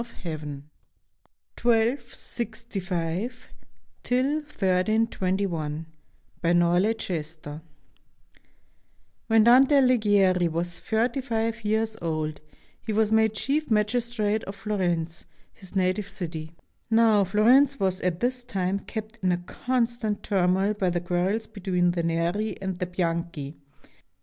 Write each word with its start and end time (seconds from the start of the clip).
DANTE'S 0.03 0.11
VISION 0.13 0.29
OF 0.31 0.31
HEAVEN 0.31 0.69
[1265 1.61 3.21
1321] 4.03 5.85
BY 6.41 6.53
NORLEY 6.53 6.93
CHESTER 6.95 7.61
[When 9.27 9.43
Dante 9.43 9.75
Alighieri 9.75 10.47
was 10.47 10.79
thirty 10.79 11.21
five 11.21 11.63
years 11.63 11.95
old, 12.01 12.41
he 12.81 12.91
was 12.91 13.11
made 13.11 13.35
chief 13.35 13.69
magistrate 13.69 14.43
of 14.45 14.55
Florence, 14.55 15.25
his 15.53 15.75
native 15.75 16.09
city. 16.09 16.55
Now 16.89 17.23
Florence 17.23 17.79
was 17.79 18.01
at 18.01 18.21
this 18.21 18.43
time 18.43 18.79
kept 18.79 19.17
in 19.21 19.31
a 19.31 19.37
constant 19.37 20.23
turmoil 20.23 20.73
by 20.73 20.89
the 20.89 20.99
quarrels 20.99 21.45
between 21.45 21.91
the 21.91 22.01
Neri 22.01 22.59
and 22.59 22.77
the 22.79 22.87
Bianchi. 22.87 23.59